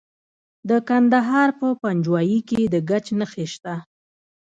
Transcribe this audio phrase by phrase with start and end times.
[0.69, 3.75] د کندهار په پنجوايي کې د ګچ نښې شته.